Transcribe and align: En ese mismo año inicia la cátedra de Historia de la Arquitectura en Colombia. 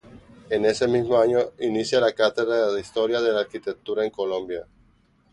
En 0.49 0.65
ese 0.65 0.87
mismo 0.87 1.19
año 1.19 1.37
inicia 1.59 1.99
la 1.99 2.11
cátedra 2.13 2.71
de 2.71 2.81
Historia 2.81 3.21
de 3.21 3.31
la 3.33 3.41
Arquitectura 3.41 4.03
en 4.03 4.09
Colombia. 4.09 4.65